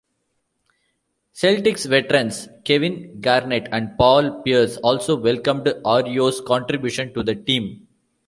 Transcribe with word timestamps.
Celtics 1.35 1.85
veterans 1.87 2.49
Kevin 2.65 3.21
Garnett 3.21 3.69
and 3.71 3.95
Paul 3.99 4.41
Pierce 4.41 4.77
also 4.77 5.15
welcomed 5.15 5.67
Arroyo's 5.85 6.41
contribution 6.41 7.13
to 7.13 7.21
the 7.21 7.35
team. 7.35 7.87